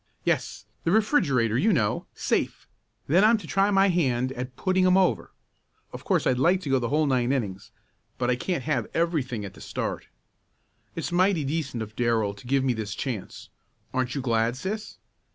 "Yes, 0.25 0.65
the 0.83 0.89
refrigerator 0.89 1.59
you 1.59 1.71
know 1.71 2.07
safe. 2.15 2.67
Then 3.05 3.23
I'm 3.23 3.37
to 3.37 3.45
try 3.45 3.69
my 3.69 3.89
hand 3.89 4.31
at 4.31 4.55
putting 4.55 4.83
'em 4.87 4.97
over. 4.97 5.31
Of 5.93 6.03
course 6.05 6.25
I'd 6.25 6.39
like 6.39 6.59
to 6.61 6.71
go 6.71 6.79
the 6.79 6.89
whole 6.89 7.05
nine 7.05 7.31
innings 7.31 7.69
but 8.17 8.27
I 8.27 8.35
can't 8.35 8.63
have 8.63 8.87
everything 8.95 9.45
at 9.45 9.53
the 9.53 9.61
start. 9.61 10.07
It's 10.95 11.11
mighty 11.11 11.43
decent 11.43 11.83
of 11.83 11.95
Darrell 11.95 12.33
to 12.33 12.47
give 12.47 12.63
me 12.63 12.73
this 12.73 12.95
chance. 12.95 13.49
Aren't 13.93 14.15
you 14.15 14.21
glad, 14.21 14.55
sis?" 14.57 14.97